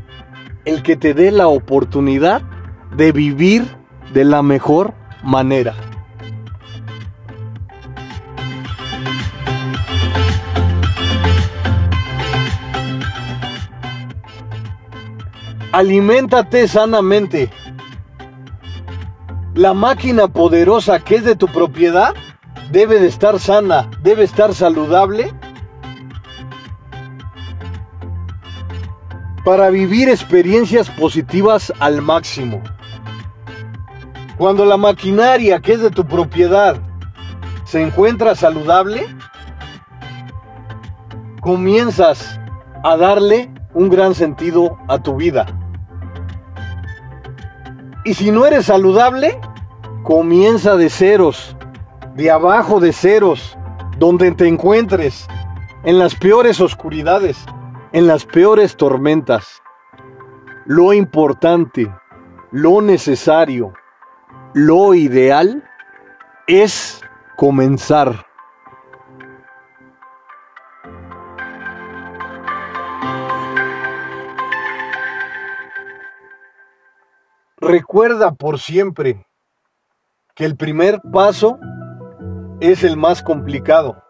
el 0.64 0.82
que 0.82 0.96
te 0.96 1.14
dé 1.14 1.30
la 1.30 1.48
oportunidad 1.48 2.42
de 2.96 3.12
vivir 3.12 3.64
de 4.12 4.24
la 4.24 4.42
mejor 4.42 4.94
manera. 5.22 5.74
Aliméntate 15.72 16.66
sanamente. 16.66 17.48
La 19.54 19.72
máquina 19.72 20.26
poderosa 20.26 20.98
que 20.98 21.16
es 21.16 21.24
de 21.24 21.36
tu 21.36 21.46
propiedad 21.46 22.14
debe 22.72 22.98
de 22.98 23.06
estar 23.06 23.38
sana, 23.38 23.88
debe 24.02 24.24
estar 24.24 24.52
saludable 24.52 25.32
para 29.44 29.70
vivir 29.70 30.08
experiencias 30.08 30.90
positivas 30.90 31.72
al 31.78 32.02
máximo. 32.02 32.62
Cuando 34.36 34.64
la 34.64 34.76
maquinaria 34.76 35.60
que 35.60 35.74
es 35.74 35.80
de 35.80 35.90
tu 35.90 36.06
propiedad 36.06 36.76
se 37.64 37.82
encuentra 37.82 38.34
saludable, 38.34 39.06
comienzas 41.40 42.40
a 42.82 42.96
darle 42.96 43.50
un 43.74 43.88
gran 43.88 44.14
sentido 44.14 44.78
a 44.88 44.98
tu 44.98 45.16
vida. 45.16 45.46
Y 48.04 48.14
si 48.14 48.30
no 48.30 48.46
eres 48.46 48.66
saludable, 48.66 49.38
comienza 50.02 50.76
de 50.76 50.88
ceros, 50.90 51.56
de 52.14 52.30
abajo 52.30 52.80
de 52.80 52.92
ceros, 52.92 53.56
donde 53.98 54.32
te 54.32 54.48
encuentres, 54.48 55.28
en 55.84 55.98
las 55.98 56.14
peores 56.14 56.60
oscuridades, 56.60 57.36
en 57.92 58.06
las 58.06 58.24
peores 58.24 58.76
tormentas. 58.76 59.62
Lo 60.66 60.92
importante, 60.92 61.92
lo 62.50 62.80
necesario, 62.80 63.72
lo 64.54 64.94
ideal 64.94 65.64
es 66.46 67.00
comenzar. 67.36 68.26
Recuerda 77.56 78.32
por 78.32 78.58
siempre 78.58 79.26
que 80.34 80.44
el 80.44 80.56
primer 80.56 81.00
paso 81.12 81.58
es 82.60 82.84
el 82.84 82.96
más 82.96 83.22
complicado. 83.22 84.02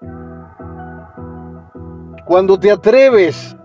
Cuando 2.26 2.58
te 2.58 2.70
atreves 2.70 3.56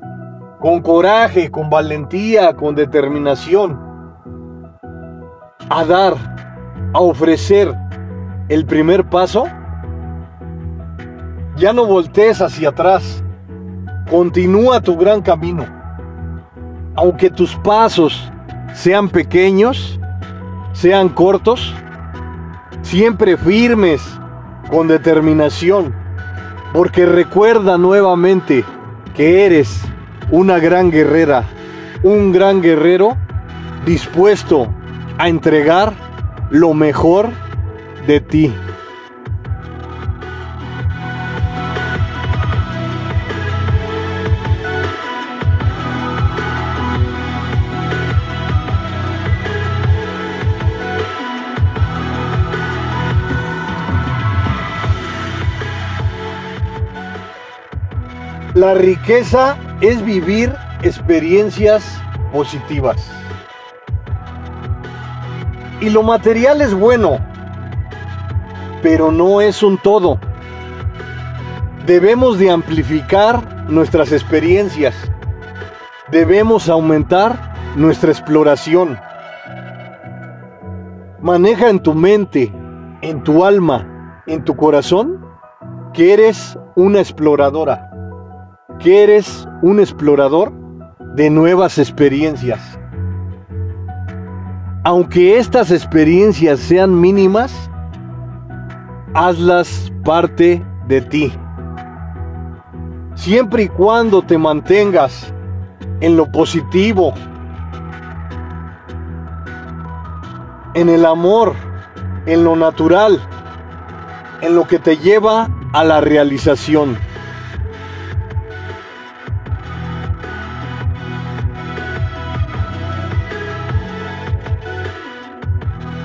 con 0.66 0.82
coraje, 0.82 1.52
con 1.52 1.70
valentía, 1.70 2.56
con 2.56 2.74
determinación, 2.74 3.80
a 5.70 5.86
dar, 5.86 6.16
a 6.92 7.00
ofrecer 7.02 7.72
el 8.50 8.66
primer 8.66 9.08
paso, 9.08 9.44
ya 11.56 11.72
no 11.72 11.86
voltees 11.86 12.42
hacia 12.42 12.70
atrás, 12.70 13.24
continúa 14.10 14.82
tu 14.82 14.98
gran 14.98 15.22
camino. 15.22 15.68
Aunque 16.96 17.30
tus 17.30 17.56
pasos 17.58 18.32
sean 18.74 19.08
pequeños, 19.08 20.00
sean 20.74 21.10
cortos, 21.10 21.76
siempre 22.82 23.38
firmes, 23.38 24.02
con 24.72 24.88
determinación, 24.88 25.94
porque 26.74 27.06
recuerda 27.06 27.78
nuevamente 27.78 28.66
que 29.14 29.46
eres 29.46 29.86
una 30.32 30.60
gran 30.60 30.92
guerrera, 30.92 31.44
un 32.04 32.32
gran 32.32 32.62
guerrero 32.62 33.16
dispuesto 33.86 34.68
a 35.18 35.30
entregar 35.30 35.94
lo 36.50 36.74
mejor 36.74 37.30
de 38.08 38.20
ti. 38.20 38.54
La 58.54 58.74
riqueza 58.74 59.58
es 59.88 60.04
vivir 60.04 60.54
experiencias 60.82 61.84
positivas. 62.32 63.08
Y 65.80 65.90
lo 65.90 66.02
material 66.02 66.62
es 66.62 66.74
bueno, 66.74 67.20
pero 68.82 69.12
no 69.12 69.42
es 69.42 69.62
un 69.62 69.78
todo. 69.78 70.20
Debemos 71.86 72.40
de 72.40 72.50
amplificar 72.50 73.70
nuestras 73.70 74.12
experiencias. 74.12 74.96
Debemos 76.12 76.68
aumentar 76.70 77.54
nuestra 77.76 78.12
exploración. 78.12 78.98
Maneja 81.22 81.70
en 81.70 81.80
tu 81.80 81.94
mente, 81.94 82.52
en 83.02 83.24
tu 83.24 83.46
alma, 83.46 84.24
en 84.26 84.44
tu 84.44 84.56
corazón, 84.56 85.24
que 85.94 86.14
eres 86.14 86.58
una 86.76 87.00
exploradora 87.00 87.95
que 88.80 89.04
eres 89.04 89.48
un 89.62 89.80
explorador 89.80 90.52
de 91.16 91.30
nuevas 91.30 91.78
experiencias. 91.78 92.78
Aunque 94.84 95.40
estas 95.40 95.72
experiencias 95.72 96.60
sean 96.60 97.00
mínimas, 97.00 97.70
hazlas 99.14 99.92
parte 100.04 100.64
de 100.88 101.02
ti. 101.02 101.34
Siempre 103.16 103.64
y 103.64 103.68
cuando 103.70 104.22
te 104.22 104.38
mantengas 104.38 105.34
en 106.02 106.18
lo 106.18 106.32
positivo, 106.32 107.14
en 110.76 110.90
el 110.90 111.06
amor, 111.06 111.54
en 112.26 112.44
lo 112.44 112.56
natural, 112.56 113.20
en 114.42 114.56
lo 114.56 114.68
que 114.68 114.78
te 114.78 114.98
lleva 114.98 115.50
a 115.74 115.84
la 115.84 116.02
realización. 116.02 116.98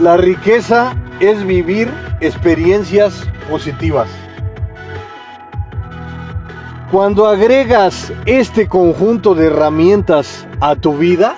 La 0.01 0.17
riqueza 0.17 0.97
es 1.21 1.45
vivir 1.45 1.93
experiencias 2.23 3.29
positivas. 3.51 4.09
Cuando 6.91 7.29
agregas 7.29 8.11
este 8.25 8.67
conjunto 8.67 9.35
de 9.35 9.49
herramientas 9.49 10.47
a 10.63 10.75
tu 10.75 10.97
vida, 10.97 11.35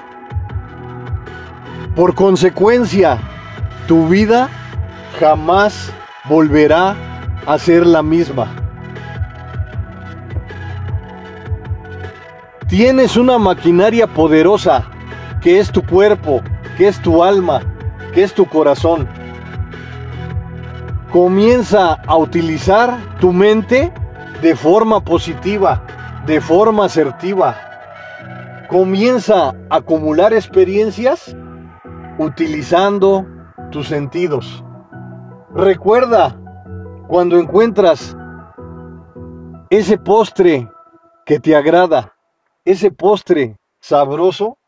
por 1.96 2.14
consecuencia, 2.14 3.18
tu 3.88 4.06
vida 4.06 4.48
jamás 5.18 5.92
volverá 6.28 6.94
a 7.46 7.58
ser 7.58 7.84
la 7.84 8.04
misma. 8.04 8.46
Tienes 12.68 13.16
una 13.16 13.38
maquinaria 13.38 14.06
poderosa 14.06 14.84
que 15.40 15.58
es 15.58 15.72
tu 15.72 15.82
cuerpo, 15.84 16.40
que 16.78 16.86
es 16.86 17.02
tu 17.02 17.24
alma, 17.24 17.60
que 18.12 18.22
es 18.22 18.34
tu 18.34 18.46
corazón. 18.46 19.08
Comienza 21.10 21.94
a 21.94 22.16
utilizar 22.16 23.18
tu 23.20 23.32
mente 23.32 23.92
de 24.40 24.56
forma 24.56 25.04
positiva, 25.04 25.84
de 26.26 26.40
forma 26.40 26.86
asertiva. 26.86 27.56
Comienza 28.68 29.50
a 29.68 29.76
acumular 29.76 30.32
experiencias 30.32 31.36
utilizando 32.18 33.26
tus 33.70 33.88
sentidos. 33.88 34.64
Recuerda 35.54 36.38
cuando 37.08 37.38
encuentras 37.38 38.16
ese 39.68 39.98
postre 39.98 40.68
que 41.26 41.38
te 41.38 41.54
agrada, 41.54 42.14
ese 42.64 42.90
postre 42.90 43.58
sabroso 43.80 44.58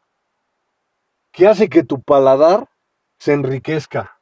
que 1.33 1.49
hace 1.49 1.69
que 1.69 1.83
tu 1.83 2.03
paladar 2.03 2.69
se 3.25 3.33
enriquezca. 3.33 4.19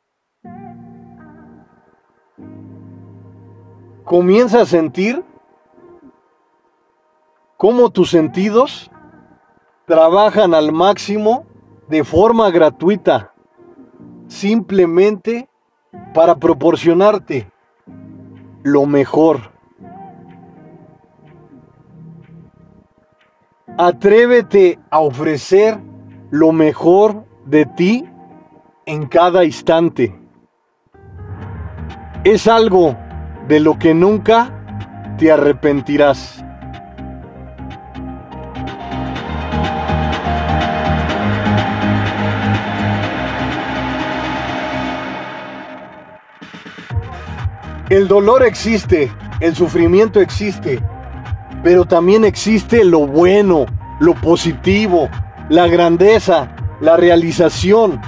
Comienza 4.04 4.60
a 4.60 4.64
sentir 4.64 5.24
cómo 7.56 7.90
tus 7.90 8.10
sentidos 8.10 8.92
trabajan 9.86 10.54
al 10.54 10.70
máximo 10.70 11.44
de 11.88 12.04
forma 12.04 12.48
gratuita, 12.52 13.34
simplemente 14.28 15.48
para 16.14 16.36
proporcionarte 16.36 17.50
lo 18.62 18.86
mejor. 18.86 19.50
Atrévete 23.76 24.78
a 24.90 25.00
ofrecer 25.00 25.80
lo 26.30 26.52
mejor 26.52 27.24
de 27.46 27.66
ti 27.66 28.11
en 28.86 29.06
cada 29.06 29.44
instante. 29.44 30.18
Es 32.24 32.46
algo 32.46 32.96
de 33.48 33.60
lo 33.60 33.78
que 33.78 33.94
nunca 33.94 34.50
te 35.18 35.30
arrepentirás. 35.30 36.44
El 47.88 48.08
dolor 48.08 48.42
existe, 48.42 49.12
el 49.40 49.54
sufrimiento 49.54 50.20
existe, 50.20 50.80
pero 51.62 51.84
también 51.84 52.24
existe 52.24 52.84
lo 52.84 53.06
bueno, 53.06 53.66
lo 54.00 54.14
positivo, 54.14 55.10
la 55.50 55.68
grandeza, 55.68 56.48
la 56.80 56.96
realización, 56.96 58.00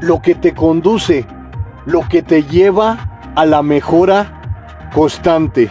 lo 0.00 0.20
que 0.22 0.34
te 0.34 0.54
conduce, 0.54 1.26
lo 1.86 2.06
que 2.08 2.22
te 2.22 2.42
lleva 2.44 3.32
a 3.34 3.46
la 3.46 3.62
mejora 3.62 4.40
constante. 4.94 5.70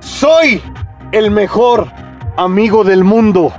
Soy 0.00 0.62
el 1.12 1.30
mejor 1.30 1.88
amigo 2.36 2.84
del 2.84 3.04
mundo, 3.04 3.52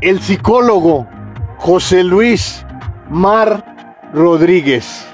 el 0.00 0.20
psicólogo 0.20 1.06
José 1.58 2.04
Luis 2.04 2.64
Mar 3.10 3.64
Rodríguez. 4.12 5.06